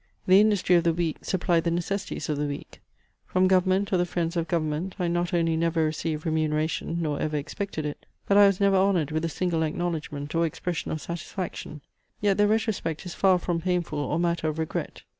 [0.25, 2.81] The industry of the week supplied the necessities of the week.
[3.27, 7.37] From government or the friends of government I not only never received remuneration, nor ever
[7.37, 11.81] expected it; but I was never honoured with a single acknowledgment, or expression of satisfaction.
[12.19, 15.03] Yet the retrospect is far from painful or matter of regret.